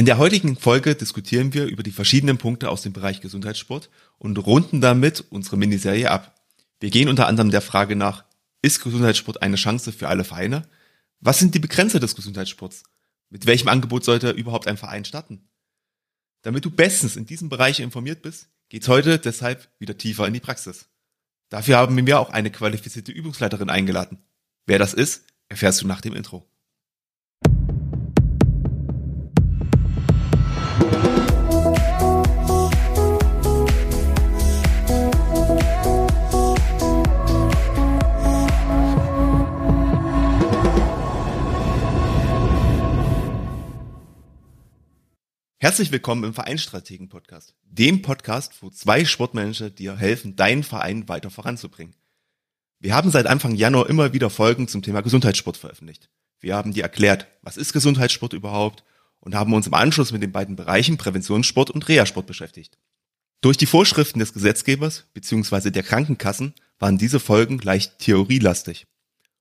[0.00, 4.38] In der heutigen Folge diskutieren wir über die verschiedenen Punkte aus dem Bereich Gesundheitssport und
[4.38, 6.40] runden damit unsere Miniserie ab.
[6.80, 8.24] Wir gehen unter anderem der Frage nach,
[8.62, 10.66] ist Gesundheitssport eine Chance für alle Vereine?
[11.20, 12.84] Was sind die Begrenzer des Gesundheitssports?
[13.28, 15.50] Mit welchem Angebot sollte überhaupt ein Verein starten?
[16.40, 20.40] Damit du bestens in diesem Bereich informiert bist, geht's heute deshalb wieder tiefer in die
[20.40, 20.86] Praxis.
[21.50, 24.16] Dafür haben wir auch eine qualifizierte Übungsleiterin eingeladen.
[24.64, 26.50] Wer das ist, erfährst du nach dem Intro.
[45.62, 51.28] Herzlich willkommen im Vereinsstrategen Podcast, dem Podcast, wo zwei Sportmanager dir helfen, deinen Verein weiter
[51.28, 51.94] voranzubringen.
[52.78, 56.08] Wir haben seit Anfang Januar immer wieder Folgen zum Thema Gesundheitssport veröffentlicht.
[56.38, 58.84] Wir haben dir erklärt, was ist Gesundheitssport überhaupt
[59.18, 62.78] und haben uns im Anschluss mit den beiden Bereichen Präventionssport und Reha-Sport beschäftigt.
[63.42, 65.70] Durch die Vorschriften des Gesetzgebers bzw.
[65.70, 68.86] der Krankenkassen waren diese Folgen leicht theorielastig.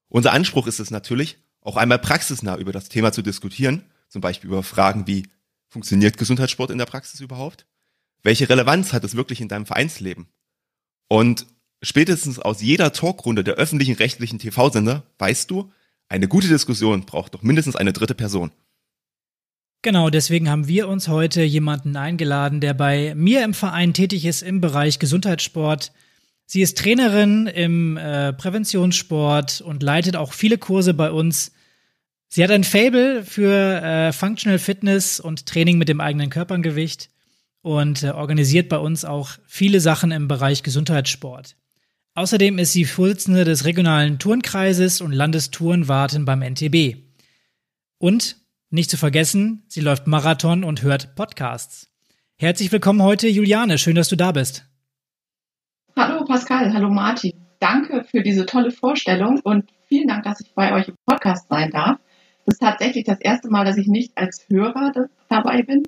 [0.09, 4.49] Unser Anspruch ist es natürlich, auch einmal praxisnah über das Thema zu diskutieren, zum Beispiel
[4.49, 5.23] über Fragen wie
[5.69, 7.65] Funktioniert Gesundheitssport in der Praxis überhaupt?
[8.23, 10.27] Welche Relevanz hat es wirklich in deinem Vereinsleben?
[11.07, 11.45] Und
[11.81, 15.71] spätestens aus jeder Talkrunde der öffentlichen rechtlichen TV-Sender weißt du,
[16.09, 18.51] eine gute Diskussion braucht doch mindestens eine dritte Person.
[19.81, 24.41] Genau, deswegen haben wir uns heute jemanden eingeladen, der bei mir im Verein tätig ist
[24.41, 25.93] im Bereich Gesundheitssport.
[26.45, 31.53] Sie ist Trainerin im äh, Präventionssport und leitet auch viele Kurse bei uns.
[32.31, 37.09] Sie hat ein Fable für äh, Functional Fitness und Training mit dem eigenen Körpergewicht
[37.63, 41.55] und äh, organisiert bei uns auch viele Sachen im Bereich Gesundheitssport.
[42.13, 46.97] Außerdem ist sie Vorsitzende des regionalen Turnkreises und Landestourenwarten beim NTB.
[47.97, 48.37] Und,
[48.69, 51.91] nicht zu vergessen, sie läuft Marathon und hört Podcasts.
[52.37, 53.79] Herzlich willkommen heute, Juliane.
[53.79, 54.65] Schön, dass du da bist.
[55.95, 57.33] Hallo Pascal, hallo Martin.
[57.59, 61.71] Danke für diese tolle Vorstellung und vielen Dank, dass ich bei euch im Podcast sein
[61.71, 61.97] darf.
[62.49, 64.91] Das ist tatsächlich das erste Mal, dass ich nicht als Hörer
[65.29, 65.83] dabei bin,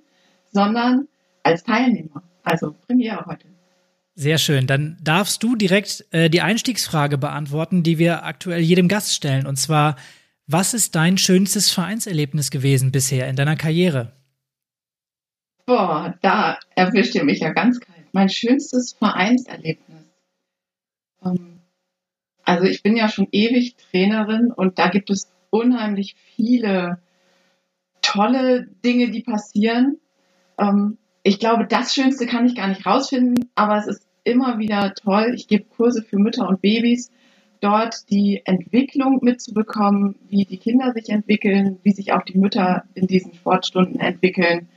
[0.52, 1.08] sondern
[1.42, 2.22] als Teilnehmer.
[2.44, 3.48] Also Premiere heute.
[4.14, 4.68] Sehr schön.
[4.68, 9.48] Dann darfst du direkt äh, die Einstiegsfrage beantworten, die wir aktuell jedem Gast stellen.
[9.48, 9.96] Und zwar,
[10.46, 14.12] was ist dein schönstes Vereinserlebnis gewesen bisher in deiner Karriere?
[15.66, 18.06] Boah, da erwischt ihr mich ja ganz kalt.
[18.12, 20.04] Mein schönstes Vereinserlebnis.
[21.26, 21.62] Ähm,
[22.44, 27.00] also ich bin ja schon ewig Trainerin und da gibt es unheimlich viele
[28.02, 29.98] tolle Dinge, die passieren.
[30.58, 34.94] Ähm, ich glaube, das Schönste kann ich gar nicht rausfinden, aber es ist immer wieder
[34.96, 35.34] toll.
[35.36, 37.12] Ich gebe Kurse für Mütter und Babys,
[37.60, 43.06] dort die Entwicklung mitzubekommen, wie die Kinder sich entwickeln, wie sich auch die Mütter in
[43.06, 44.68] diesen Sportstunden entwickeln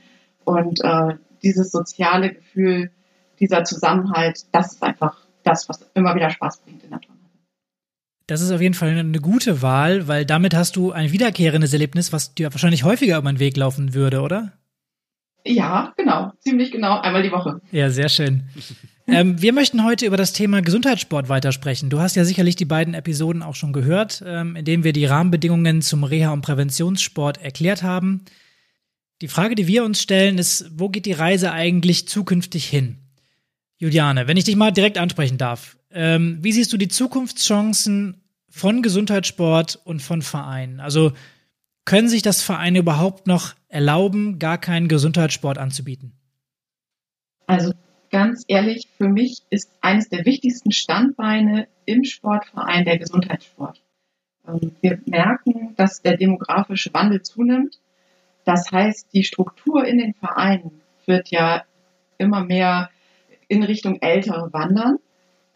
[0.43, 2.91] und äh, dieses soziale Gefühl,
[3.39, 7.24] dieser Zusammenhalt, das ist einfach das, was immer wieder Spaß bringt in der Tonne.
[8.27, 12.11] Das ist auf jeden Fall eine gute Wahl, weil damit hast du ein wiederkehrendes Erlebnis,
[12.11, 14.53] was dir wahrscheinlich häufiger über den Weg laufen würde, oder?
[15.45, 16.31] Ja, genau.
[16.39, 16.99] Ziemlich genau.
[16.99, 17.61] Einmal die Woche.
[17.71, 18.45] Ja, sehr schön.
[19.07, 21.91] ähm, wir möchten heute über das Thema Gesundheitssport weitersprechen.
[21.91, 25.05] Du hast ja sicherlich die beiden Episoden auch schon gehört, ähm, in denen wir die
[25.05, 28.25] Rahmenbedingungen zum Reha- und Präventionssport erklärt haben.
[29.21, 32.97] Die Frage, die wir uns stellen, ist, wo geht die Reise eigentlich zukünftig hin?
[33.77, 38.81] Juliane, wenn ich dich mal direkt ansprechen darf, ähm, wie siehst du die Zukunftschancen von
[38.81, 40.79] Gesundheitssport und von Vereinen?
[40.79, 41.13] Also
[41.85, 46.13] können sich das Vereine überhaupt noch erlauben, gar keinen Gesundheitssport anzubieten?
[47.47, 47.73] Also
[48.11, 53.81] ganz ehrlich, für mich ist eines der wichtigsten Standbeine im Sportverein der Gesundheitssport.
[54.47, 57.79] Ähm, wir merken, dass der demografische Wandel zunimmt.
[58.43, 61.63] Das heißt, die Struktur in den Vereinen wird ja
[62.17, 62.89] immer mehr
[63.47, 64.97] in Richtung Ältere wandern.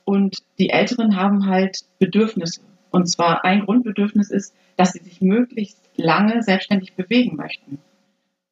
[0.09, 2.61] Und die Älteren haben halt Bedürfnisse.
[2.89, 7.77] Und zwar ein Grundbedürfnis ist, dass sie sich möglichst lange selbstständig bewegen möchten,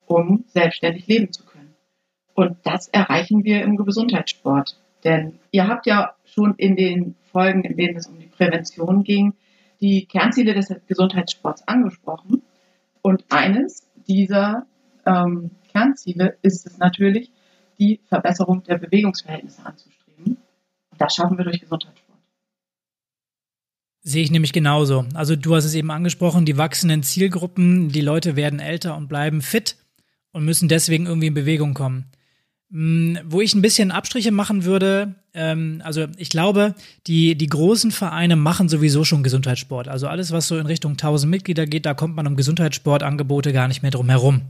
[0.06, 1.74] um selbstständig leben zu können.
[2.36, 4.80] Und das erreichen wir im Gesundheitssport.
[5.04, 9.34] Denn ihr habt ja schon in den Folgen, in denen es um die Prävention ging,
[9.82, 12.44] die Kernziele des Gesundheitssports angesprochen.
[13.02, 14.68] Und eines dieser
[15.08, 17.32] ähm, Kernziele ist es natürlich,
[17.80, 19.97] die Verbesserung der Bewegungsverhältnisse anzuschauen.
[20.98, 22.18] Das schaffen wir durch Gesundheitssport.
[24.02, 25.06] Sehe ich nämlich genauso.
[25.14, 29.42] Also du hast es eben angesprochen, die wachsenden Zielgruppen, die Leute werden älter und bleiben
[29.42, 29.76] fit
[30.32, 32.06] und müssen deswegen irgendwie in Bewegung kommen.
[32.72, 37.92] Hm, wo ich ein bisschen Abstriche machen würde, ähm, also ich glaube, die, die großen
[37.92, 39.88] Vereine machen sowieso schon Gesundheitssport.
[39.88, 43.68] Also alles, was so in Richtung 1000 Mitglieder geht, da kommt man um Gesundheitssportangebote gar
[43.68, 44.44] nicht mehr drum herum.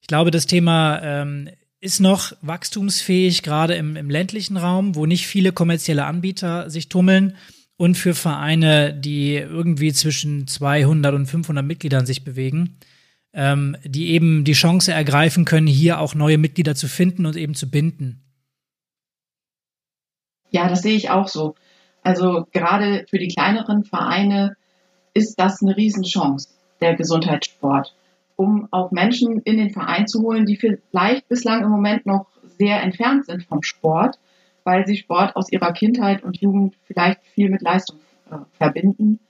[0.00, 1.48] Ich glaube, das Thema ähm,
[1.82, 7.36] ist noch wachstumsfähig, gerade im, im ländlichen Raum, wo nicht viele kommerzielle Anbieter sich tummeln
[7.76, 12.78] und für Vereine, die irgendwie zwischen 200 und 500 Mitgliedern sich bewegen,
[13.32, 17.56] ähm, die eben die Chance ergreifen können, hier auch neue Mitglieder zu finden und eben
[17.56, 18.22] zu binden.
[20.50, 21.56] Ja, das sehe ich auch so.
[22.04, 24.56] Also gerade für die kleineren Vereine
[25.14, 26.48] ist das eine Riesenchance,
[26.80, 27.92] der Gesundheitssport,
[28.36, 32.26] um auch Menschen in den Verein zu holen, die vielleicht bislang im Moment noch
[32.58, 34.18] sehr entfernt sind vom Sport,
[34.64, 37.98] weil sie Sport aus ihrer Kindheit und Jugend vielleicht viel mit Leistung
[38.30, 39.20] äh, verbinden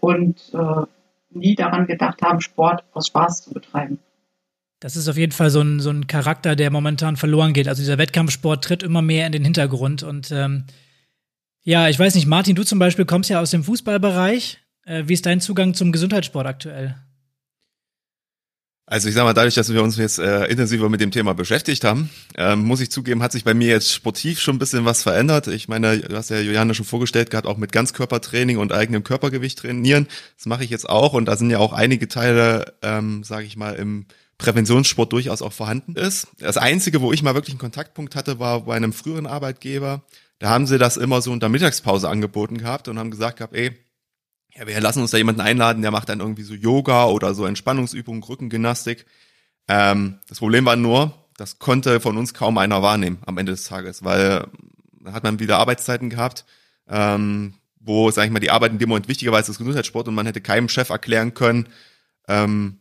[0.00, 0.86] und äh,
[1.30, 3.98] nie daran gedacht haben, Sport aus Spaß zu betreiben.
[4.80, 7.68] Das ist auf jeden Fall so ein, so ein Charakter, der momentan verloren geht.
[7.68, 10.02] Also dieser Wettkampfsport tritt immer mehr in den Hintergrund.
[10.02, 10.64] Und ähm,
[11.62, 14.58] ja, ich weiß nicht, Martin, du zum Beispiel kommst ja aus dem Fußballbereich.
[14.84, 16.96] Äh, wie ist dein Zugang zum Gesundheitssport aktuell?
[18.84, 21.84] Also ich sag mal, dadurch, dass wir uns jetzt äh, intensiver mit dem Thema beschäftigt
[21.84, 25.04] haben, ähm, muss ich zugeben, hat sich bei mir jetzt sportiv schon ein bisschen was
[25.04, 25.46] verändert.
[25.46, 29.60] Ich meine, du hast ja Juliane schon vorgestellt gehabt, auch mit Ganzkörpertraining und eigenem Körpergewicht
[29.60, 30.08] trainieren.
[30.36, 33.56] Das mache ich jetzt auch und da sind ja auch einige Teile, ähm, sage ich
[33.56, 34.06] mal, im
[34.38, 36.26] Präventionssport durchaus auch vorhanden ist.
[36.40, 40.02] Das Einzige, wo ich mal wirklich einen Kontaktpunkt hatte, war bei einem früheren Arbeitgeber.
[40.40, 43.78] Da haben sie das immer so unter Mittagspause angeboten gehabt und haben gesagt gehabt, ey,
[44.54, 47.46] ja, wir lassen uns da jemanden einladen, der macht dann irgendwie so Yoga oder so
[47.46, 49.06] Entspannungsübungen, Rückengymnastik.
[49.68, 53.64] Ähm, das Problem war nur, das konnte von uns kaum einer wahrnehmen am Ende des
[53.64, 54.46] Tages, weil
[55.00, 56.44] da hat man wieder Arbeitszeiten gehabt,
[56.88, 60.06] ähm, wo, sag ich mal, die Arbeit in dem Moment wichtiger war als das Gesundheitssport
[60.08, 61.68] und man hätte keinem Chef erklären können,
[62.28, 62.78] ähm,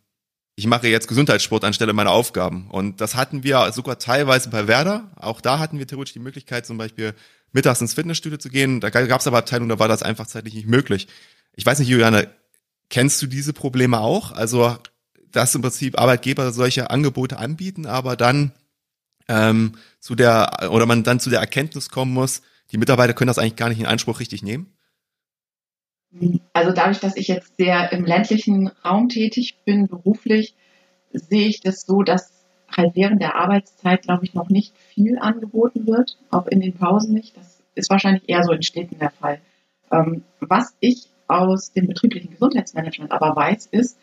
[0.56, 2.70] ich mache jetzt Gesundheitssport anstelle meiner Aufgaben.
[2.70, 5.10] Und das hatten wir sogar teilweise bei Werder.
[5.16, 7.16] Auch da hatten wir theoretisch die Möglichkeit, zum Beispiel
[7.52, 8.80] mittags ins Fitnessstudio zu gehen.
[8.80, 11.08] Da gab es aber Abteilungen, da war das einfach zeitlich nicht möglich.
[11.56, 12.30] Ich weiß nicht, Juliane,
[12.90, 14.32] kennst du diese Probleme auch?
[14.32, 14.78] Also,
[15.32, 18.52] dass im Prinzip Arbeitgeber solche Angebote anbieten, aber dann
[19.28, 23.38] ähm, zu der oder man dann zu der Erkenntnis kommen muss, die Mitarbeiter können das
[23.38, 24.74] eigentlich gar nicht in Anspruch richtig nehmen?
[26.54, 30.56] Also dadurch, dass ich jetzt sehr im ländlichen Raum tätig bin, beruflich,
[31.14, 32.32] sehe ich das so, dass
[32.70, 37.14] halt während der Arbeitszeit, glaube ich, noch nicht viel angeboten wird, auch in den Pausen
[37.14, 37.36] nicht.
[37.38, 39.40] Das ist wahrscheinlich eher so in Städten der Fall.
[39.92, 44.00] Ähm, was ich aus dem betrieblichen Gesundheitsmanagement aber weiß, ist,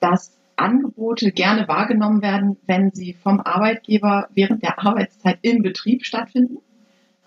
[0.00, 6.58] dass Angebote gerne wahrgenommen werden, wenn sie vom Arbeitgeber während der Arbeitszeit im Betrieb stattfinden,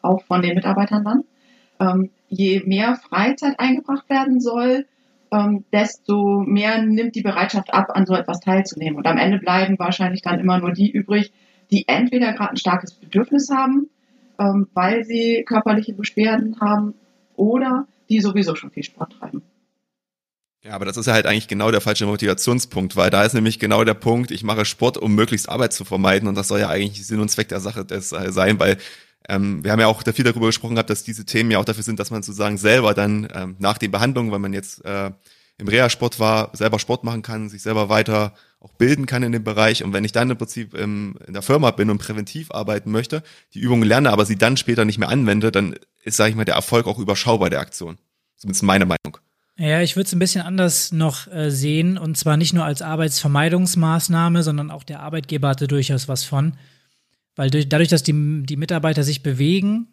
[0.01, 1.23] auch von den Mitarbeitern dann
[1.79, 4.85] ähm, je mehr Freizeit eingebracht werden soll,
[5.31, 8.97] ähm, desto mehr nimmt die Bereitschaft ab, an so etwas teilzunehmen.
[8.97, 11.31] Und am Ende bleiben wahrscheinlich dann immer nur die übrig,
[11.71, 13.89] die entweder gerade ein starkes Bedürfnis haben,
[14.39, 16.93] ähm, weil sie körperliche Beschwerden haben
[17.35, 19.41] oder die sowieso schon viel Sport treiben.
[20.63, 23.59] Ja, aber das ist ja halt eigentlich genau der falsche Motivationspunkt, weil da ist nämlich
[23.59, 26.69] genau der Punkt, ich mache Sport, um möglichst Arbeit zu vermeiden und das soll ja
[26.69, 28.77] eigentlich Sinn und Zweck der Sache sein, weil
[29.27, 31.83] ähm, wir haben ja auch viel darüber gesprochen gehabt, dass diese Themen ja auch dafür
[31.83, 35.11] sind, dass man sozusagen selber dann ähm, nach den Behandlungen, wenn man jetzt äh,
[35.57, 39.43] im Reha-Sport war, selber Sport machen kann, sich selber weiter auch bilden kann in dem
[39.43, 39.83] Bereich.
[39.83, 43.23] Und wenn ich dann im Prinzip im, in der Firma bin und präventiv arbeiten möchte,
[43.53, 46.45] die Übungen lerne, aber sie dann später nicht mehr anwende, dann ist, sage ich mal,
[46.45, 47.97] der Erfolg auch überschaubar der Aktion.
[48.43, 49.17] Zumindest meine Meinung.
[49.57, 52.81] Ja, ich würde es ein bisschen anders noch äh, sehen und zwar nicht nur als
[52.81, 56.57] Arbeitsvermeidungsmaßnahme, sondern auch der Arbeitgeber hatte durchaus was von.
[57.37, 59.87] Weil durch, dadurch, dass die, die Mitarbeiter sich bewegen,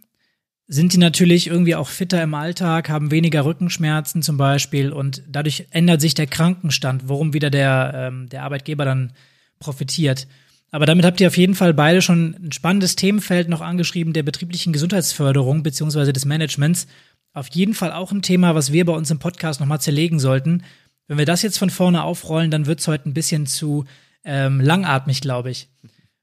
[0.66, 5.66] sind die natürlich irgendwie auch fitter im Alltag, haben weniger Rückenschmerzen zum Beispiel und dadurch
[5.70, 9.12] ändert sich der Krankenstand, worum wieder der, ähm, der Arbeitgeber dann
[9.60, 10.26] profitiert.
[10.72, 14.24] Aber damit habt ihr auf jeden Fall beide schon ein spannendes Themenfeld noch angeschrieben, der
[14.24, 16.88] betrieblichen Gesundheitsförderung beziehungsweise des Managements.
[17.32, 20.64] Auf jeden Fall auch ein Thema, was wir bei uns im Podcast nochmal zerlegen sollten.
[21.06, 23.84] Wenn wir das jetzt von vorne aufrollen, dann wird es heute ein bisschen zu
[24.24, 25.68] ähm, langatmig, glaube ich.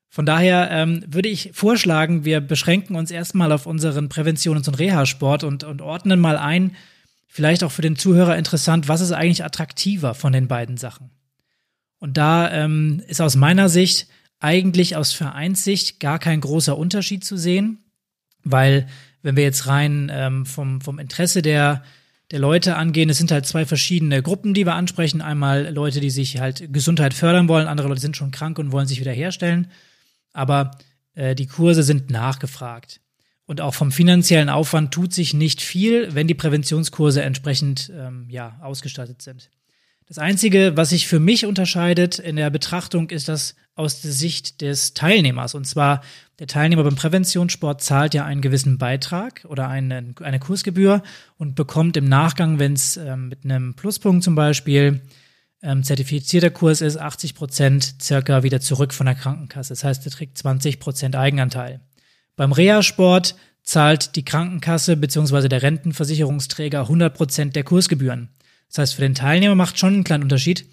[0.10, 5.44] Von daher ähm, würde ich vorschlagen, wir beschränken uns erstmal auf unseren Präventions- und Reha-Sport
[5.44, 6.76] und, und ordnen mal ein,
[7.28, 11.12] vielleicht auch für den Zuhörer interessant, was ist eigentlich attraktiver von den beiden Sachen?
[12.00, 14.08] Und da ähm, ist aus meiner Sicht
[14.40, 17.84] eigentlich aus Vereinssicht gar kein großer Unterschied zu sehen,
[18.44, 18.88] weil
[19.28, 21.84] wenn wir jetzt rein ähm, vom, vom Interesse der,
[22.32, 25.22] der Leute angehen, es sind halt zwei verschiedene Gruppen, die wir ansprechen.
[25.22, 28.88] Einmal Leute, die sich halt Gesundheit fördern wollen, andere Leute sind schon krank und wollen
[28.88, 29.68] sich wieder herstellen
[30.38, 30.72] aber
[31.16, 33.02] äh, die Kurse sind nachgefragt.
[33.46, 38.60] Und auch vom finanziellen Aufwand tut sich nicht viel, wenn die Präventionskurse entsprechend ähm, ja,
[38.62, 39.50] ausgestattet sind.
[40.08, 44.62] Das Einzige, was sich für mich unterscheidet in der Betrachtung, ist das aus der Sicht
[44.62, 45.54] des Teilnehmers.
[45.54, 46.02] Und zwar,
[46.40, 51.04] der Teilnehmer beim Präventionssport zahlt ja einen gewissen Beitrag oder eine, eine Kursgebühr
[51.38, 55.02] und bekommt im Nachgang, wenn es ähm, mit einem Pluspunkt zum Beispiel
[55.62, 59.74] ähm, zertifizierter Kurs ist, 80 Prozent circa wieder zurück von der Krankenkasse.
[59.74, 61.82] Das heißt, er trägt 20 Prozent Eigenanteil.
[62.38, 65.50] Beim Reha-Sport zahlt die Krankenkasse bzw.
[65.50, 68.30] der Rentenversicherungsträger 100 Prozent der Kursgebühren.
[68.70, 70.66] Das heißt, für den Teilnehmer macht schon einen kleinen Unterschied.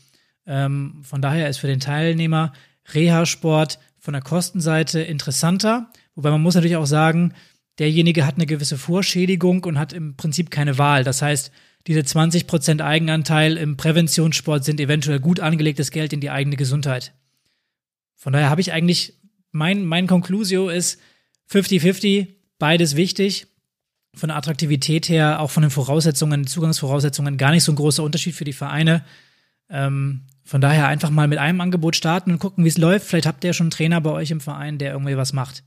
[0.46, 2.52] Ähm, von daher ist für den Teilnehmer
[2.92, 5.90] Reha-Sport von der Kostenseite interessanter.
[6.14, 7.32] Wobei man muss natürlich auch sagen,
[7.78, 11.04] derjenige hat eine gewisse Vorschädigung und hat im Prinzip keine Wahl.
[11.04, 11.50] Das heißt,
[11.86, 17.12] diese 20% Eigenanteil im Präventionssport sind eventuell gut angelegtes Geld in die eigene Gesundheit.
[18.14, 19.14] Von daher habe ich eigentlich,
[19.50, 20.98] mein, mein Conclusio ist
[21.50, 23.46] 50-50, beides wichtig.
[24.14, 28.34] Von der Attraktivität her, auch von den Voraussetzungen, Zugangsvoraussetzungen, gar nicht so ein großer Unterschied
[28.34, 29.04] für die Vereine.
[29.68, 33.06] Ähm, von daher einfach mal mit einem Angebot starten und gucken, wie es läuft.
[33.06, 35.64] Vielleicht habt ihr ja schon einen Trainer bei euch im Verein, der irgendwie was macht.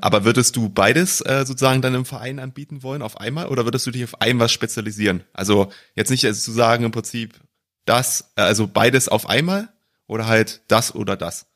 [0.00, 3.86] Aber würdest du beides äh, sozusagen dann im Verein anbieten wollen auf einmal oder würdest
[3.86, 5.24] du dich auf ein was spezialisieren?
[5.32, 7.40] Also jetzt nicht also zu sagen im Prinzip
[7.86, 9.68] das, äh, also beides auf einmal
[10.06, 11.46] oder halt das oder das?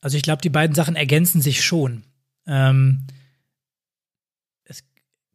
[0.00, 2.04] Also ich glaube, die beiden Sachen ergänzen sich schon.
[2.46, 3.06] Ähm,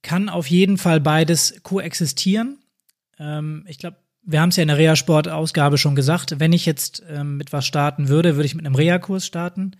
[0.05, 2.59] kann auf jeden Fall beides koexistieren.
[3.19, 6.39] Ähm, ich glaube, wir haben es ja in der Reha-Sport-Ausgabe schon gesagt.
[6.39, 9.71] Wenn ich jetzt ähm, mit was starten würde, würde ich mit einem Reha-Kurs starten.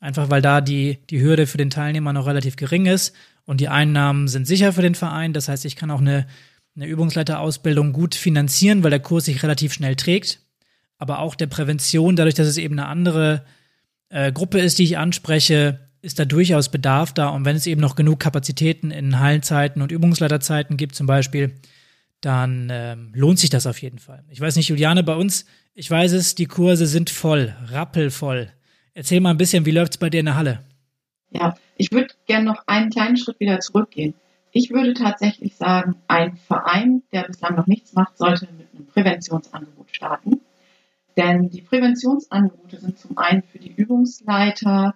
[0.00, 3.14] Einfach weil da die, die Hürde für den Teilnehmer noch relativ gering ist
[3.44, 5.34] und die Einnahmen sind sicher für den Verein.
[5.34, 6.26] Das heißt, ich kann auch eine,
[6.74, 10.40] eine Übungsleiterausbildung gut finanzieren, weil der Kurs sich relativ schnell trägt.
[10.96, 13.44] Aber auch der Prävention, dadurch, dass es eben eine andere
[14.08, 17.28] äh, Gruppe ist, die ich anspreche, ist da durchaus Bedarf da.
[17.28, 21.54] Und wenn es eben noch genug Kapazitäten in Hallenzeiten und Übungsleiterzeiten gibt, zum Beispiel,
[22.20, 24.24] dann ähm, lohnt sich das auf jeden Fall.
[24.28, 28.50] Ich weiß nicht, Juliane, bei uns, ich weiß es, die Kurse sind voll, rappelvoll.
[28.94, 30.64] Erzähl mal ein bisschen, wie läuft es bei dir in der Halle?
[31.30, 34.14] Ja, ich würde gerne noch einen kleinen Schritt wieder zurückgehen.
[34.52, 39.94] Ich würde tatsächlich sagen, ein Verein, der bislang noch nichts macht, sollte mit einem Präventionsangebot
[39.94, 40.40] starten.
[41.16, 44.94] Denn die Präventionsangebote sind zum einen für die Übungsleiter,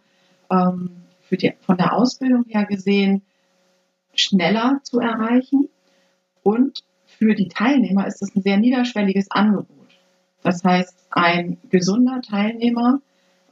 [0.51, 0.91] ähm,
[1.31, 3.23] die, von der Ausbildung her gesehen,
[4.15, 5.69] schneller zu erreichen.
[6.43, 9.69] Und für die Teilnehmer ist es ein sehr niederschwelliges Angebot.
[10.43, 13.01] Das heißt, ein gesunder Teilnehmer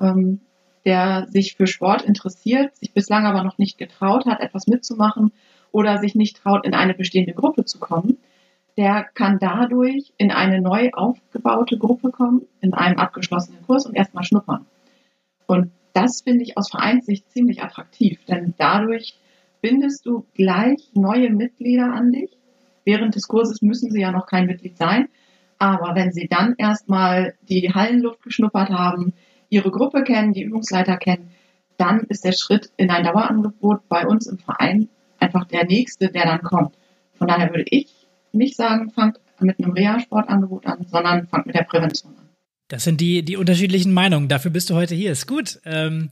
[0.01, 0.41] ähm,
[0.85, 5.33] der sich für Sport interessiert, sich bislang aber noch nicht getraut hat, etwas mitzumachen
[5.71, 8.19] oder sich nicht traut, in eine bestehende Gruppe zu kommen,
[8.77, 14.25] der kann dadurch in eine neu aufgebaute Gruppe kommen, in einem abgeschlossenen Kurs und erstmal
[14.25, 14.67] schnuppern.
[15.47, 19.19] Und das finde ich aus Vereinssicht ziemlich attraktiv, denn dadurch
[19.61, 22.31] bindest du gleich neue Mitglieder an dich.
[22.85, 25.09] Während des Kurses müssen sie ja noch kein Mitglied sein,
[25.59, 29.13] aber wenn sie dann erstmal die Hallenluft geschnuppert haben,
[29.49, 31.31] ihre Gruppe kennen, die Übungsleiter kennen,
[31.77, 36.25] dann ist der Schritt in ein Dauerangebot bei uns im Verein einfach der nächste, der
[36.25, 36.77] dann kommt.
[37.15, 41.65] Von daher würde ich nicht sagen, fangt mit einem Reha-Sportangebot an, sondern fangt mit der
[41.65, 42.22] Prävention an.
[42.73, 44.29] Das sind die, die unterschiedlichen Meinungen.
[44.29, 45.13] Dafür bist du heute hier.
[45.13, 45.61] Ist gut.
[45.67, 46.09] Ähm,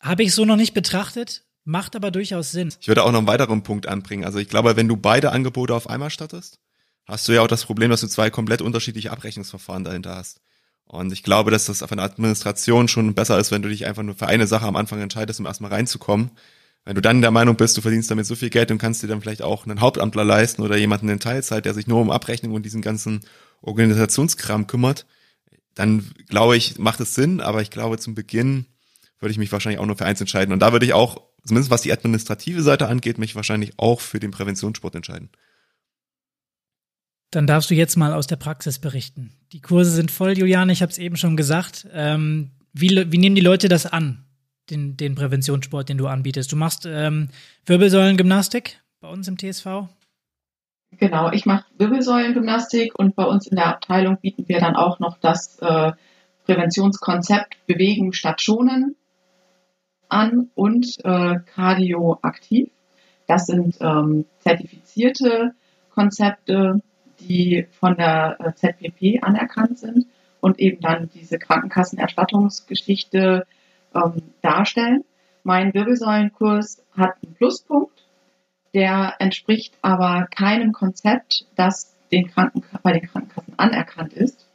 [0.00, 2.74] Habe ich so noch nicht betrachtet, macht aber durchaus Sinn.
[2.80, 4.24] Ich würde auch noch einen weiteren Punkt anbringen.
[4.24, 6.58] Also ich glaube, wenn du beide Angebote auf einmal stattest,
[7.06, 10.40] hast du ja auch das Problem, dass du zwei komplett unterschiedliche Abrechnungsverfahren dahinter hast.
[10.84, 14.02] Und ich glaube, dass das von der Administration schon besser ist, wenn du dich einfach
[14.02, 16.32] nur für eine Sache am Anfang entscheidest, um erstmal reinzukommen.
[16.84, 19.06] Wenn du dann der Meinung bist, du verdienst damit so viel Geld und kannst dir
[19.06, 22.52] dann vielleicht auch einen Hauptamtler leisten oder jemanden in Teilzeit, der sich nur um Abrechnung
[22.52, 23.20] und diesen ganzen
[23.62, 25.06] Organisationskram kümmert,
[25.74, 28.66] dann glaube ich, macht es Sinn, aber ich glaube, zum Beginn
[29.18, 30.52] würde ich mich wahrscheinlich auch nur für eins entscheiden.
[30.52, 34.20] Und da würde ich auch, zumindest was die administrative Seite angeht, mich wahrscheinlich auch für
[34.20, 35.30] den Präventionssport entscheiden.
[37.30, 39.32] Dann darfst du jetzt mal aus der Praxis berichten.
[39.52, 41.88] Die Kurse sind voll, Juliane, ich habe es eben schon gesagt.
[41.92, 44.24] Ähm, wie, wie nehmen die Leute das an,
[44.70, 46.52] den, den Präventionssport, den du anbietest?
[46.52, 47.30] Du machst ähm,
[47.66, 49.88] Wirbelsäulengymnastik bei uns im TSV?
[50.98, 55.18] Genau, ich mache Wirbelsäulengymnastik und bei uns in der Abteilung bieten wir dann auch noch
[55.18, 55.92] das äh,
[56.44, 58.96] Präventionskonzept Bewegen statt Schonen
[60.08, 62.70] an und äh, Cardio aktiv.
[63.26, 65.54] Das sind ähm, zertifizierte
[65.90, 66.82] Konzepte,
[67.20, 70.06] die von der äh, ZPP anerkannt sind
[70.40, 73.46] und eben dann diese Krankenkassenerstattungsgeschichte
[73.94, 75.04] ähm, darstellen.
[75.42, 78.03] Mein Wirbelsäulenkurs hat einen Pluspunkt,
[78.74, 84.48] der entspricht aber keinem Konzept, das den Kranken, bei den Krankenkassen anerkannt ist.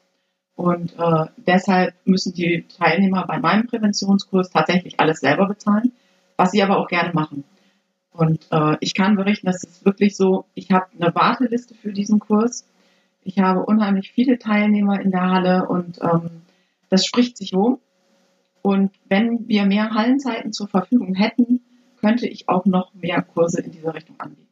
[0.56, 5.94] Und äh, deshalb müssen die Teilnehmer bei meinem Präventionskurs tatsächlich alles selber bezahlen,
[6.36, 7.46] was sie aber auch gerne machen.
[8.12, 12.20] Und äh, ich kann berichten, das ist wirklich so, ich habe eine Warteliste für diesen
[12.20, 12.66] Kurs.
[13.24, 16.42] Ich habe unheimlich viele Teilnehmer in der Halle und ähm,
[16.90, 17.80] das spricht sich um.
[18.62, 21.62] Und wenn wir mehr Hallenzeiten zur Verfügung hätten,
[22.00, 24.50] könnte ich auch noch mehr Kurse in dieser Richtung anbieten.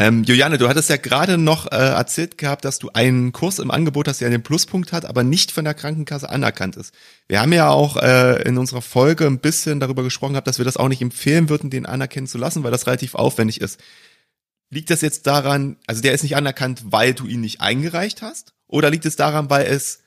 [0.00, 3.70] Ähm, Juliane, du hattest ja gerade noch äh, erzählt gehabt, dass du einen Kurs im
[3.70, 6.94] Angebot hast, der einen Pluspunkt hat, aber nicht von der Krankenkasse anerkannt ist.
[7.28, 10.64] Wir haben ja auch äh, in unserer Folge ein bisschen darüber gesprochen gehabt, dass wir
[10.64, 13.78] das auch nicht empfehlen würden, den anerkennen zu lassen, weil das relativ aufwendig ist.
[14.70, 18.54] Liegt das jetzt daran, also der ist nicht anerkannt, weil du ihn nicht eingereicht hast?
[18.68, 20.02] Oder liegt es daran, weil es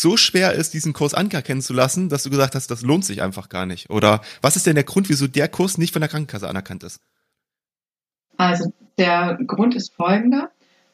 [0.00, 3.22] so schwer ist, diesen Kurs anerkennen zu lassen, dass du gesagt hast, das lohnt sich
[3.22, 3.90] einfach gar nicht?
[3.90, 7.00] Oder was ist denn der Grund, wieso der Kurs nicht von der Krankenkasse anerkannt ist?
[8.36, 10.50] Also der Grund ist folgender.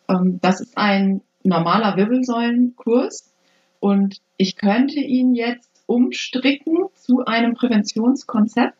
[0.09, 3.33] Ähm, das ist ein normaler Wirbelsäulenkurs
[3.81, 8.77] und ich könnte ihn jetzt umstricken zu einem Präventionskonzept.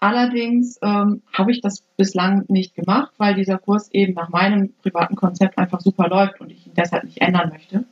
[0.00, 5.16] Allerdings ähm, habe ich das bislang nicht gemacht, weil dieser Kurs eben nach meinem privaten
[5.16, 7.84] Konzept einfach super läuft und ich ihn deshalb nicht ändern möchte.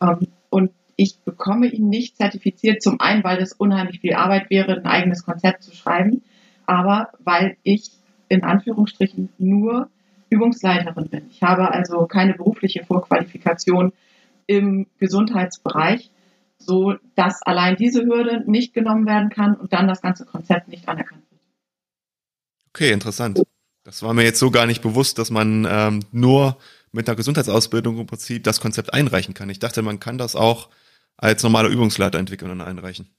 [0.00, 4.76] Ähm, und ich bekomme ihn nicht zertifiziert, zum einen, weil es unheimlich viel Arbeit wäre,
[4.76, 6.22] ein eigenes Konzept zu schreiben,
[6.66, 7.90] aber weil ich
[8.28, 9.88] in Anführungsstrichen nur
[10.28, 11.30] Übungsleiterin bin.
[11.30, 13.92] Ich habe also keine berufliche Vorqualifikation
[14.46, 16.10] im Gesundheitsbereich,
[16.58, 20.88] so dass allein diese Hürde nicht genommen werden kann und dann das ganze Konzept nicht
[20.88, 21.40] anerkannt wird.
[22.70, 23.40] Okay, interessant.
[23.84, 26.58] Das war mir jetzt so gar nicht bewusst, dass man ähm, nur
[26.92, 29.50] mit einer Gesundheitsausbildung im Prinzip das Konzept einreichen kann.
[29.50, 30.68] Ich dachte, man kann das auch
[31.16, 33.10] als normaler Übungsleiter entwickeln und einreichen.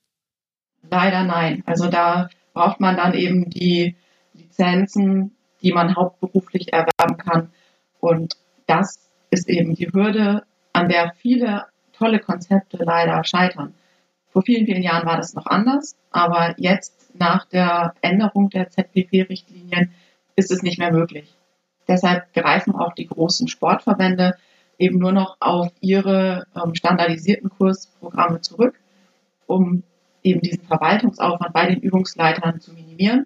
[0.90, 1.64] Leider nein.
[1.66, 3.96] Also da braucht man dann eben die
[4.34, 7.52] Lizenzen, die man hauptberuflich erwerben kann.
[8.00, 13.74] Und das ist eben die Hürde, an der viele tolle Konzepte leider scheitern.
[14.30, 19.92] Vor vielen, vielen Jahren war das noch anders, aber jetzt nach der Änderung der ZPP-Richtlinien
[20.36, 21.36] ist es nicht mehr möglich.
[21.90, 24.36] Deshalb greifen auch die großen Sportverbände
[24.78, 28.80] eben nur noch auf ihre ähm, standardisierten Kursprogramme zurück,
[29.48, 29.84] um
[30.24, 33.26] eben diesen Verwaltungsaufwand bei den Übungsleitern zu minimieren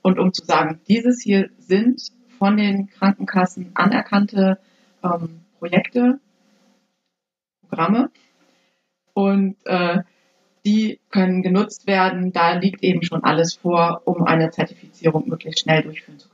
[0.00, 2.02] und um zu sagen, dieses hier sind
[2.38, 4.58] von den Krankenkassen anerkannte
[5.04, 6.18] ähm, Projekte,
[7.68, 8.10] Programme
[9.12, 9.98] und äh,
[10.64, 12.32] die können genutzt werden.
[12.32, 16.31] Da liegt eben schon alles vor, um eine Zertifizierung möglichst schnell durchführen zu können.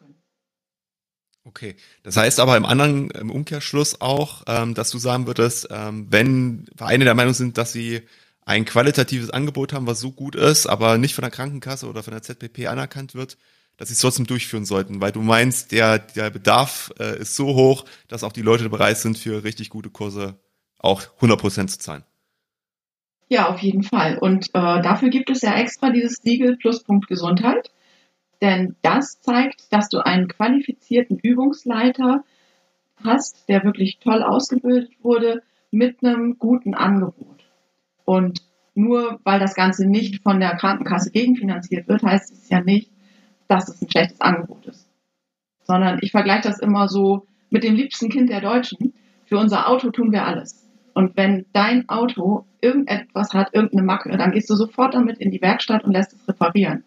[1.48, 6.06] Okay, das heißt aber im anderen im Umkehrschluss auch, ähm, dass du sagen würdest, ähm,
[6.10, 8.02] wenn Vereine der Meinung sind, dass sie
[8.44, 12.12] ein qualitatives Angebot haben, was so gut ist, aber nicht von der Krankenkasse oder von
[12.12, 13.38] der ZPP anerkannt wird,
[13.78, 17.54] dass sie es trotzdem durchführen sollten, weil du meinst, der, der Bedarf äh, ist so
[17.54, 20.38] hoch, dass auch die Leute bereit sind, für richtig gute Kurse
[20.78, 22.04] auch 100 Prozent zu zahlen.
[23.28, 24.18] Ja, auf jeden Fall.
[24.18, 27.70] Und äh, dafür gibt es ja extra dieses Siegel Pluspunkt Gesundheit.
[28.40, 32.24] Denn das zeigt, dass du einen qualifizierten Übungsleiter
[33.04, 37.44] hast, der wirklich toll ausgebildet wurde, mit einem guten Angebot.
[38.04, 38.40] Und
[38.74, 42.90] nur weil das Ganze nicht von der Krankenkasse gegenfinanziert wird, heißt es ja nicht,
[43.48, 44.88] dass es ein schlechtes Angebot ist.
[45.64, 48.94] Sondern ich vergleiche das immer so mit dem liebsten Kind der Deutschen.
[49.26, 50.66] Für unser Auto tun wir alles.
[50.94, 55.42] Und wenn dein Auto irgendetwas hat, irgendeine Macke, dann gehst du sofort damit in die
[55.42, 56.84] Werkstatt und lässt es reparieren.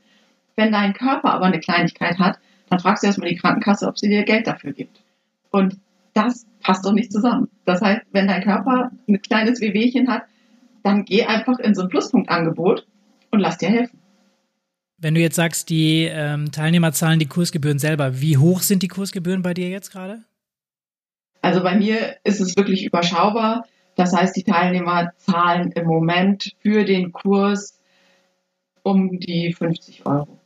[0.56, 4.10] Wenn dein Körper aber eine Kleinigkeit hat, dann fragst du erstmal die Krankenkasse, ob sie
[4.10, 5.04] dir Geld dafür gibt.
[5.52, 5.78] Und
[6.14, 7.50] das passt doch nicht zusammen.
[7.66, 10.24] Das heißt, wenn dein Körper ein kleines Wehwehchen hat,
[10.84, 12.88] dann geh einfach in so ein Pluspunktangebot
[13.32, 14.00] und lass dir helfen.
[14.98, 18.88] Wenn du jetzt sagst, die ähm, Teilnehmer zahlen die Kursgebühren selber, wie hoch sind die
[18.88, 20.24] Kursgebühren bei dir jetzt gerade?
[21.42, 23.66] Also bei mir ist es wirklich überschaubar.
[23.96, 27.80] Das heißt, die Teilnehmer zahlen im Moment für den Kurs
[28.84, 30.41] um die 50 Euro.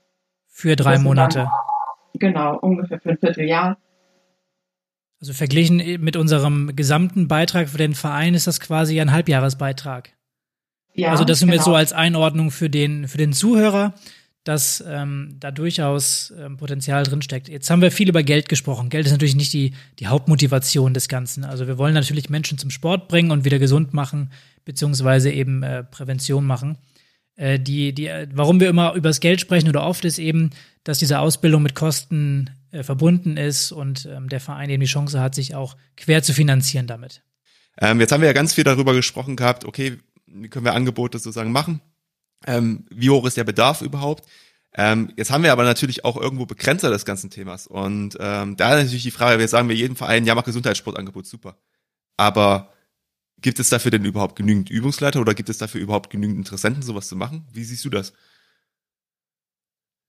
[0.58, 1.40] Für drei Monate.
[1.40, 1.50] Dann,
[2.14, 3.78] genau, ungefähr für ein Vierteljahr.
[5.20, 10.14] Also verglichen mit unserem gesamten Beitrag für den Verein ist das quasi ein Halbjahresbeitrag.
[10.94, 11.60] Ja, also das sind genau.
[11.60, 13.96] wir so als Einordnung für den, für den Zuhörer
[14.46, 17.50] dass ähm, da durchaus ähm, Potenzial drinsteckt.
[17.50, 18.90] Jetzt haben wir viel über Geld gesprochen.
[18.90, 21.44] Geld ist natürlich nicht die, die Hauptmotivation des Ganzen.
[21.44, 24.32] Also wir wollen natürlich Menschen zum Sport bringen und wieder gesund machen,
[24.64, 26.78] beziehungsweise eben äh, Prävention machen.
[27.36, 30.52] Äh, die, die, warum wir immer über das Geld sprechen oder oft ist eben,
[30.84, 35.20] dass diese Ausbildung mit Kosten äh, verbunden ist und ähm, der Verein eben die Chance
[35.20, 37.24] hat, sich auch quer zu finanzieren damit.
[37.80, 41.18] Ähm, jetzt haben wir ja ganz viel darüber gesprochen gehabt, okay, wie können wir Angebote
[41.20, 41.82] sozusagen machen?
[42.48, 44.26] Ähm, wie hoch ist der Bedarf überhaupt?
[44.78, 47.66] Ähm, jetzt haben wir aber natürlich auch irgendwo Begrenzer des ganzen Themas.
[47.68, 51.26] Und ähm, da ist natürlich die Frage, wir sagen wir jedem Verein, ja, mach Gesundheitssportangebot,
[51.26, 51.58] super.
[52.18, 52.74] Aber
[53.46, 57.08] gibt es dafür denn überhaupt genügend Übungsleiter oder gibt es dafür überhaupt genügend Interessenten, sowas
[57.08, 57.46] zu machen?
[57.54, 58.12] Wie siehst du das?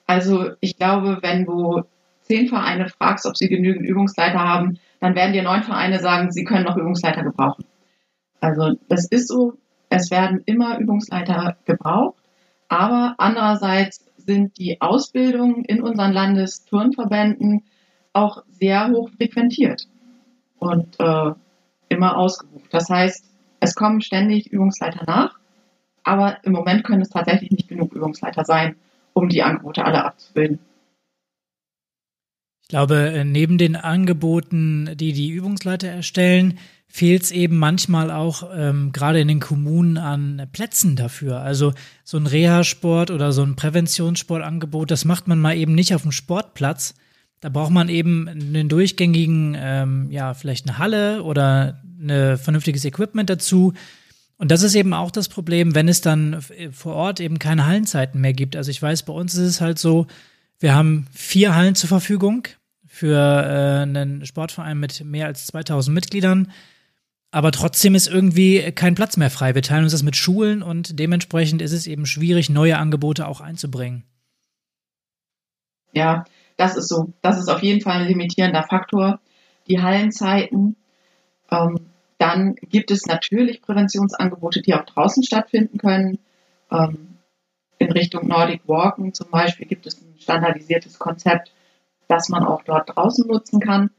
[0.06, 1.82] Also ich glaube, wenn du
[2.22, 6.44] zehn Vereine fragst, ob sie genügend Übungsleiter haben, dann werden dir neun Vereine sagen, sie
[6.44, 7.66] können noch Übungsleiter gebrauchen.
[8.40, 9.58] Also das ist so,
[9.90, 12.22] es werden immer Übungsleiter gebraucht.
[12.68, 17.64] Aber andererseits sind die Ausbildungen in unseren Landesturnverbänden
[18.14, 19.86] auch sehr hoch frequentiert
[20.58, 21.32] und äh,
[21.90, 22.55] immer ausgebucht.
[22.70, 23.24] Das heißt,
[23.60, 25.38] es kommen ständig Übungsleiter nach,
[26.04, 28.76] aber im Moment können es tatsächlich nicht genug Übungsleiter sein,
[29.12, 30.58] um die Angebote alle abzubilden.
[32.62, 38.50] Ich glaube, äh, neben den Angeboten, die die Übungsleiter erstellen, fehlt es eben manchmal auch
[38.52, 41.40] ähm, gerade in den Kommunen an Plätzen dafür.
[41.42, 46.02] Also so ein Reha-Sport oder so ein Präventionssportangebot, das macht man mal eben nicht auf
[46.02, 46.94] dem Sportplatz.
[47.40, 53.30] Da braucht man eben einen durchgängigen, ähm, ja, vielleicht eine Halle oder ein vernünftiges Equipment
[53.30, 53.74] dazu.
[54.38, 58.20] Und das ist eben auch das Problem, wenn es dann vor Ort eben keine Hallenzeiten
[58.20, 58.56] mehr gibt.
[58.56, 60.06] Also ich weiß, bei uns ist es halt so,
[60.58, 62.46] wir haben vier Hallen zur Verfügung
[62.86, 66.52] für äh, einen Sportverein mit mehr als 2000 Mitgliedern.
[67.30, 69.54] Aber trotzdem ist irgendwie kein Platz mehr frei.
[69.54, 73.40] Wir teilen uns das mit Schulen und dementsprechend ist es eben schwierig, neue Angebote auch
[73.40, 74.04] einzubringen.
[75.92, 76.24] Ja,
[76.56, 77.12] das ist so.
[77.22, 79.20] Das ist auf jeden Fall ein limitierender Faktor.
[79.68, 80.76] Die Hallenzeiten.
[81.50, 81.86] Ähm,
[82.18, 86.18] dann gibt es natürlich Präventionsangebote, die auch draußen stattfinden können.
[86.70, 87.18] Ähm,
[87.78, 91.52] in Richtung Nordic Walken zum Beispiel gibt es ein standardisiertes Konzept,
[92.08, 93.90] das man auch dort draußen nutzen kann.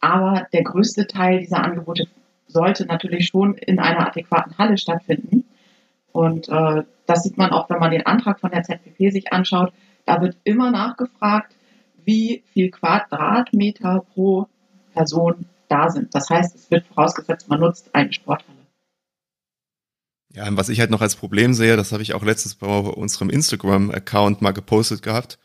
[0.00, 2.08] Aber der größte Teil dieser Angebote
[2.48, 5.44] sollte natürlich schon in einer adäquaten Halle stattfinden.
[6.12, 9.72] Und äh, das sieht man auch, wenn man den Antrag von der ZPP sich anschaut.
[10.06, 11.54] Da wird immer nachgefragt,
[12.04, 14.48] wie viel Quadratmeter pro
[14.92, 16.14] Person da sind.
[16.14, 18.58] Das heißt, es wird vorausgesetzt, man nutzt eine Sporthalle.
[20.32, 23.30] Ja, was ich halt noch als Problem sehe, das habe ich auch letztens bei unserem
[23.30, 25.38] Instagram-Account mal gepostet gehabt.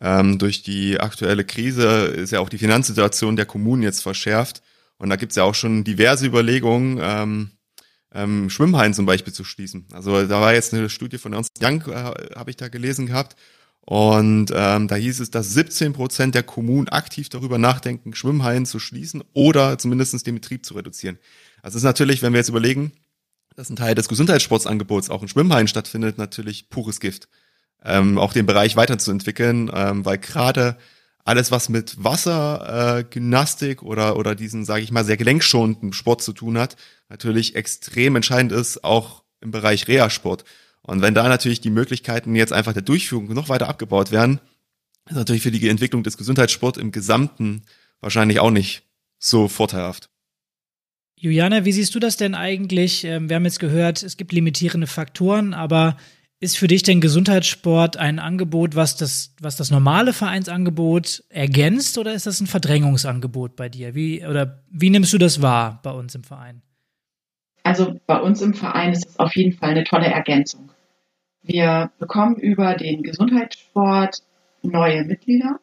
[0.00, 4.62] Ähm, durch die aktuelle Krise ist ja auch die Finanzsituation der Kommunen jetzt verschärft.
[4.98, 7.50] Und da gibt's ja auch schon diverse Überlegungen, ähm,
[8.12, 9.86] ähm, Schwimmhallen zum Beispiel zu schließen.
[9.92, 13.36] Also da war jetzt eine Studie von Ernst Young, äh, habe ich da gelesen gehabt.
[13.86, 18.78] Und ähm, da hieß es, dass 17 Prozent der Kommunen aktiv darüber nachdenken, Schwimmhallen zu
[18.78, 21.18] schließen oder zumindest den Betrieb zu reduzieren.
[21.62, 22.92] Also ist natürlich, wenn wir jetzt überlegen,
[23.56, 27.28] dass ein Teil des Gesundheitssportsangebots auch in Schwimmhallen stattfindet, natürlich pures Gift.
[27.84, 30.78] Ähm, auch den Bereich weiterzuentwickeln, ähm, weil gerade
[31.24, 36.22] alles, was mit Wasser, äh, Gymnastik oder, oder diesen, sage ich mal, sehr gelenkschonenden Sport
[36.22, 36.76] zu tun hat,
[37.10, 40.44] natürlich extrem entscheidend ist, auch im Bereich Reha-Sport.
[40.86, 44.40] Und wenn da natürlich die Möglichkeiten jetzt einfach der Durchführung noch weiter abgebaut werden,
[45.08, 47.62] ist natürlich für die Entwicklung des Gesundheitssports im Gesamten
[48.00, 48.82] wahrscheinlich auch nicht
[49.18, 50.10] so vorteilhaft.
[51.16, 53.04] Juliane, wie siehst du das denn eigentlich?
[53.04, 55.96] Ähm, wir haben jetzt gehört, es gibt limitierende Faktoren, aber
[56.40, 62.12] ist für dich denn Gesundheitssport ein Angebot, was das, was das normale Vereinsangebot ergänzt oder
[62.12, 63.94] ist das ein Verdrängungsangebot bei dir?
[63.94, 66.60] Wie, oder wie nimmst du das wahr bei uns im Verein?
[67.62, 70.73] Also bei uns im Verein ist es auf jeden Fall eine tolle Ergänzung.
[71.46, 74.22] Wir bekommen über den Gesundheitssport
[74.62, 75.60] neue Mitglieder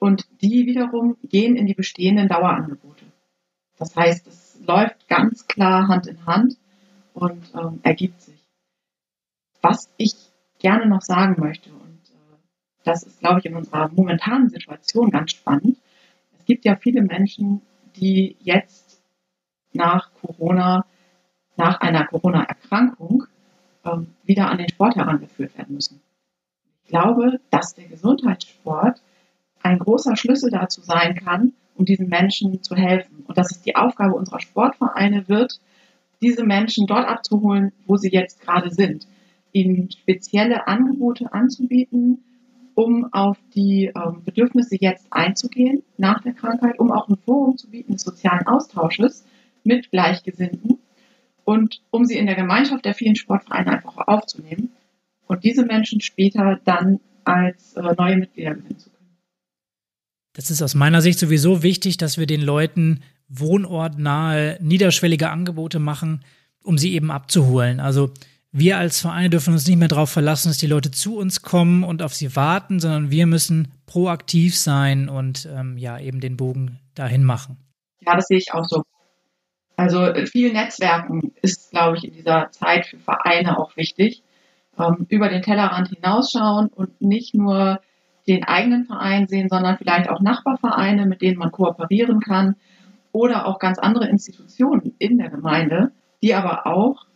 [0.00, 3.04] und die wiederum gehen in die bestehenden Dauerangebote.
[3.78, 6.56] Das heißt, es läuft ganz klar Hand in Hand
[7.14, 8.34] und ähm, ergibt sich.
[9.62, 10.12] Was ich
[10.58, 12.38] gerne noch sagen möchte, und äh,
[12.82, 15.78] das ist, glaube ich, in unserer momentanen Situation ganz spannend.
[16.36, 17.62] Es gibt ja viele Menschen,
[17.94, 19.00] die jetzt
[19.72, 20.84] nach Corona,
[21.56, 23.28] nach einer Corona-Erkrankung
[23.86, 26.00] ähm, wieder an den Sport herangeführt werden müssen.
[26.84, 29.00] Ich glaube, dass der Gesundheitssport
[29.62, 33.24] ein großer Schlüssel dazu sein kann, um diesen Menschen zu helfen.
[33.26, 35.60] Und dass es die Aufgabe unserer Sportvereine wird,
[36.22, 39.06] diese Menschen dort abzuholen, wo sie jetzt gerade sind
[39.56, 42.22] ihnen spezielle Angebote anzubieten,
[42.74, 47.70] um auf die ähm, Bedürfnisse jetzt einzugehen nach der Krankheit, um auch ein Forum zu
[47.70, 49.24] bieten des sozialen Austausches
[49.64, 50.75] mit Gleichgesinnten
[51.46, 54.72] und um sie in der Gemeinschaft der vielen Sportvereine einfach aufzunehmen
[55.28, 59.16] und diese Menschen später dann als äh, neue Mitglieder gewinnen zu können.
[60.34, 66.24] Das ist aus meiner Sicht sowieso wichtig, dass wir den Leuten wohnortnahe, niederschwellige Angebote machen,
[66.64, 67.78] um sie eben abzuholen.
[67.80, 68.10] Also
[68.50, 71.84] wir als Vereine dürfen uns nicht mehr darauf verlassen, dass die Leute zu uns kommen
[71.84, 76.80] und auf sie warten, sondern wir müssen proaktiv sein und ähm, ja eben den Bogen
[76.94, 77.56] dahin machen.
[78.00, 78.82] Ja, das sehe ich auch so.
[79.76, 84.22] Also äh, viel Netzwerken ist, glaube ich, in dieser Zeit für Vereine auch wichtig.
[84.78, 87.80] Ähm, über den Tellerrand hinausschauen und nicht nur
[88.26, 92.56] den eigenen Verein sehen, sondern vielleicht auch Nachbarvereine, mit denen man kooperieren kann
[93.12, 97.06] oder auch ganz andere Institutionen in der Gemeinde, die aber auch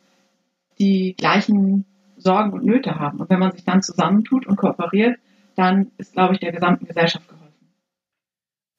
[0.79, 1.85] die gleichen
[2.17, 3.21] Sorgen und Nöte haben.
[3.21, 5.19] Und wenn man sich dann zusammentut und kooperiert,
[5.57, 7.40] dann ist, glaube ich, der gesamten Gesellschaft geholfen.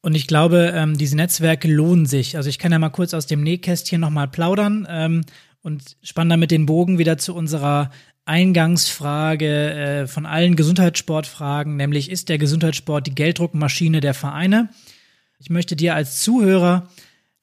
[0.01, 2.35] Und ich glaube, ähm, diese Netzwerke lohnen sich.
[2.35, 5.21] Also ich kann ja mal kurz aus dem Nähkästchen nochmal plaudern ähm,
[5.61, 7.91] und spanne damit den Bogen wieder zu unserer
[8.25, 14.69] Eingangsfrage äh, von allen Gesundheitssportfragen, nämlich ist der Gesundheitssport die Gelddruckmaschine der Vereine?
[15.39, 16.87] Ich möchte dir als Zuhörer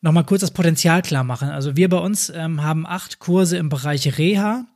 [0.00, 1.48] nochmal kurz das Potenzial klar machen.
[1.48, 4.66] Also wir bei uns ähm, haben acht Kurse im Bereich Reha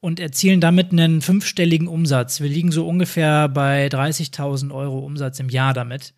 [0.00, 2.40] und erzielen damit einen fünfstelligen Umsatz.
[2.40, 6.14] Wir liegen so ungefähr bei 30.000 Euro Umsatz im Jahr damit.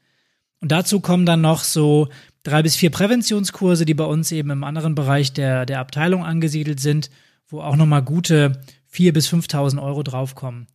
[0.65, 2.09] Und dazu kommen dann noch so
[2.43, 6.81] drei bis vier Präventionskurse, die bei uns eben im anderen Bereich der, der Abteilung angesiedelt
[6.81, 7.11] sind,
[7.49, 10.67] wo auch nochmal gute vier bis 5.000 Euro draufkommen.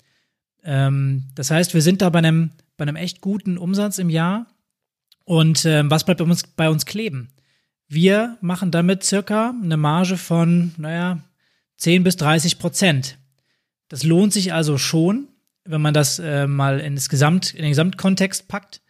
[0.63, 4.45] Ähm, das heißt, wir sind da bei einem, bei einem echt guten Umsatz im Jahr.
[5.25, 7.29] Und ähm, was bleibt bei uns, bei uns kleben?
[7.87, 11.17] Wir machen damit circa eine Marge von, naja,
[11.77, 13.17] 10 bis 30 Prozent.
[13.87, 15.29] Das lohnt sich also schon,
[15.65, 18.81] wenn man das äh, mal in, das Gesamt, in den Gesamtkontext packt.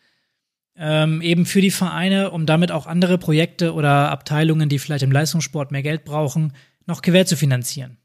[0.81, 5.11] Ähm, eben für die Vereine, um damit auch andere Projekte oder Abteilungen, die vielleicht im
[5.11, 6.53] Leistungssport mehr Geld brauchen,
[6.85, 7.97] noch quer zu finanzieren.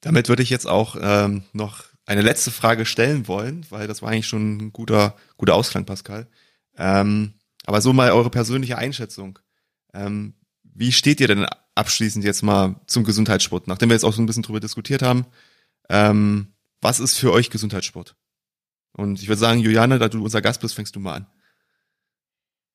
[0.00, 4.10] Damit würde ich jetzt auch ähm, noch eine letzte Frage stellen wollen, weil das war
[4.10, 6.26] eigentlich schon ein guter, guter Ausklang, Pascal.
[6.76, 7.34] Ähm,
[7.66, 9.38] aber so mal eure persönliche Einschätzung.
[9.92, 13.68] Ähm, wie steht ihr denn abschließend jetzt mal zum Gesundheitssport?
[13.68, 15.26] Nachdem wir jetzt auch so ein bisschen drüber diskutiert haben,
[15.90, 18.16] ähm, was ist für euch Gesundheitssport?
[18.92, 21.26] Und ich würde sagen, Juliane, da du unser Gast bist, fängst du mal an.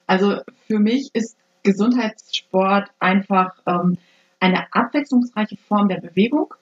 [0.08, 3.98] Also für mich ist Gesundheitssport einfach ähm,
[4.40, 6.54] eine abwechslungsreiche Form der Bewegung,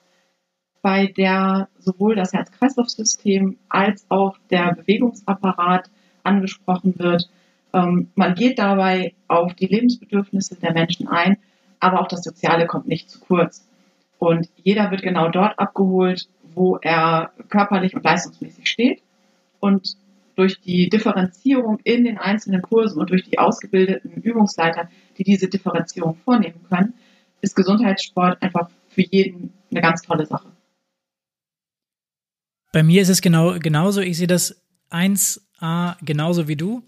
[0.82, 5.88] bei der sowohl das Herz-Kreislauf-System als auch der Bewegungsapparat
[6.22, 7.30] angesprochen wird
[7.76, 11.36] ähm, man geht dabei auf die Lebensbedürfnisse der Menschen ein,
[11.78, 13.68] aber auch das Soziale kommt nicht zu kurz.
[14.18, 19.02] Und jeder wird genau dort abgeholt, wo er körperlich und leistungsmäßig steht.
[19.60, 19.96] Und
[20.36, 26.14] durch die Differenzierung in den einzelnen Kursen und durch die ausgebildeten Übungsleiter, die diese Differenzierung
[26.24, 26.94] vornehmen können,
[27.40, 30.52] ist Gesundheitssport einfach für jeden eine ganz tolle Sache.
[32.72, 34.00] Bei mir ist es genau genauso.
[34.00, 36.82] Ich sehe das 1a genauso wie du.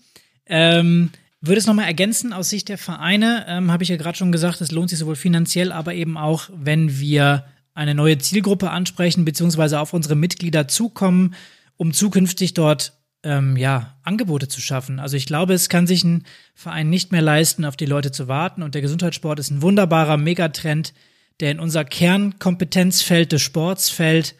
[0.47, 4.33] Ähm, würde es nochmal ergänzen, aus Sicht der Vereine, ähm, habe ich ja gerade schon
[4.33, 9.25] gesagt, es lohnt sich sowohl finanziell, aber eben auch, wenn wir eine neue Zielgruppe ansprechen,
[9.25, 11.35] beziehungsweise auf unsere Mitglieder zukommen,
[11.77, 15.01] um zukünftig dort ähm, ja, Angebote zu schaffen.
[15.01, 18.29] Also ich glaube, es kann sich ein Verein nicht mehr leisten, auf die Leute zu
[18.29, 18.63] warten.
[18.63, 20.95] Und der Gesundheitssport ist ein wunderbarer Megatrend,
[21.41, 24.35] der in unser Kernkompetenzfeld des Sports fällt,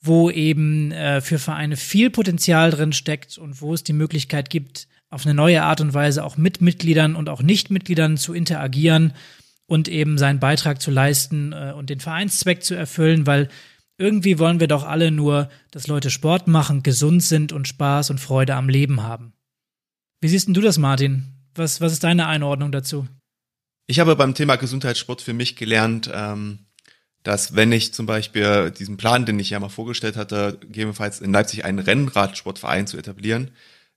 [0.00, 4.88] wo eben äh, für Vereine viel Potenzial drin steckt und wo es die Möglichkeit gibt,
[5.10, 9.12] auf eine neue Art und Weise auch mit Mitgliedern und auch Nichtmitgliedern zu interagieren
[9.66, 13.48] und eben seinen Beitrag zu leisten äh, und den Vereinszweck zu erfüllen, weil
[14.00, 18.18] irgendwie wollen wir doch alle nur, dass Leute Sport machen, gesund sind und Spaß und
[18.18, 19.34] Freude am Leben haben.
[20.22, 21.26] Wie siehst denn du das, Martin?
[21.54, 23.06] Was, was ist deine Einordnung dazu?
[23.86, 26.60] Ich habe beim Thema Gesundheitssport für mich gelernt, ähm,
[27.24, 31.32] dass wenn ich zum Beispiel diesen Plan, den ich ja mal vorgestellt hatte, gegebenenfalls in
[31.32, 33.50] Leipzig einen Rennradsportverein zu etablieren,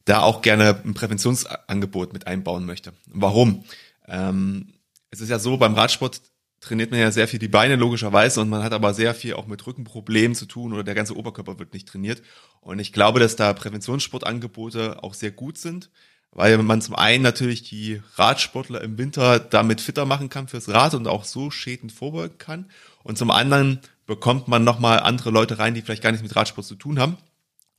[0.03, 2.91] da auch gerne ein Präventionsangebot mit einbauen möchte.
[3.05, 3.63] Warum?
[4.07, 4.73] Ähm,
[5.11, 6.21] es ist ja so, beim Radsport
[6.63, 9.47] trainiert man ja sehr viel die Beine logischerweise und man hat aber sehr viel auch
[9.47, 12.21] mit Rückenproblemen zu tun oder der ganze Oberkörper wird nicht trainiert.
[12.61, 15.89] Und ich glaube, dass da Präventionssportangebote auch sehr gut sind,
[16.31, 20.93] weil man zum einen natürlich die Radsportler im Winter damit fitter machen kann fürs Rad
[20.93, 22.69] und auch so Schäden vorbeugen kann.
[23.03, 26.65] Und zum anderen bekommt man nochmal andere Leute rein, die vielleicht gar nichts mit Radsport
[26.65, 27.17] zu tun haben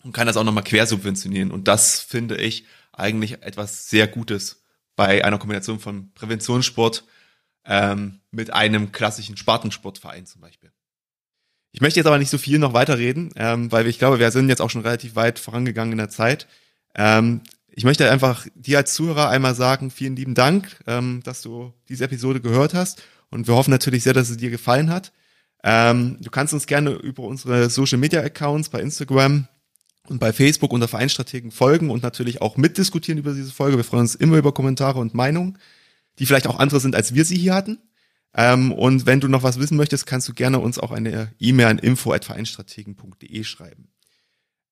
[0.05, 1.51] und kann das auch nochmal quersubventionieren.
[1.51, 4.63] Und das finde ich eigentlich etwas sehr Gutes
[4.95, 7.05] bei einer Kombination von Präventionssport
[7.67, 10.71] ähm, mit einem klassischen Spartensportverein zum Beispiel.
[11.73, 14.49] Ich möchte jetzt aber nicht so viel noch weiterreden, ähm, weil ich glaube, wir sind
[14.49, 16.47] jetzt auch schon relativ weit vorangegangen in der Zeit.
[16.95, 21.73] Ähm, ich möchte einfach dir als Zuhörer einmal sagen, vielen lieben Dank, ähm, dass du
[21.89, 23.03] diese Episode gehört hast.
[23.31, 25.13] Und wir hoffen natürlich sehr, dass es dir gefallen hat.
[25.65, 29.49] Ähm, du kannst uns gerne über unsere Social Media Accounts bei Instagram,
[30.09, 33.77] und bei Facebook unter Vereinsstrategen folgen und natürlich auch mitdiskutieren über diese Folge.
[33.77, 35.59] Wir freuen uns immer über Kommentare und Meinungen,
[36.19, 37.79] die vielleicht auch andere sind, als wir sie hier hatten.
[38.35, 41.67] Ähm, und wenn du noch was wissen möchtest, kannst du gerne uns auch eine E-Mail
[41.67, 43.89] an info.vereinstrategen.de schreiben.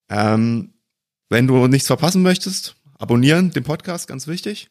[0.09, 0.73] Ähm,
[1.29, 4.69] wenn du nichts verpassen möchtest, abonnieren den Podcast, ganz wichtig.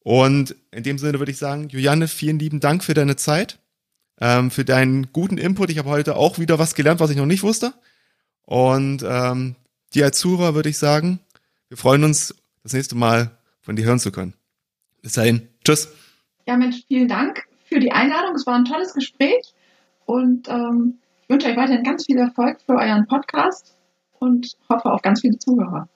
[0.00, 3.58] Und in dem Sinne würde ich sagen, Juliane, vielen lieben Dank für deine Zeit,
[4.20, 5.70] ähm, für deinen guten Input.
[5.70, 7.74] Ich habe heute auch wieder was gelernt, was ich noch nicht wusste.
[8.42, 9.56] Und ähm,
[9.94, 11.20] dir als Zuhörer würde ich sagen,
[11.68, 14.34] wir freuen uns, das nächste Mal von dir hören zu können.
[15.02, 15.48] Bis dahin.
[15.64, 15.88] Tschüss.
[16.48, 18.34] Ja, Mensch, vielen Dank für die Einladung.
[18.34, 19.52] Es war ein tolles Gespräch
[20.06, 23.76] und ähm, ich wünsche euch weiterhin ganz viel Erfolg für euren Podcast
[24.18, 25.90] und hoffe auf ganz viele Zuhörer.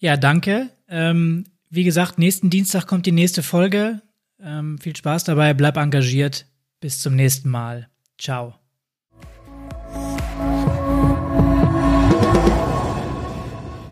[0.00, 0.70] Ja, danke.
[0.88, 4.02] Ähm, wie gesagt, nächsten Dienstag kommt die nächste Folge.
[4.40, 6.46] Ähm, viel Spaß dabei, bleib engagiert.
[6.80, 7.88] Bis zum nächsten Mal.
[8.18, 8.63] Ciao.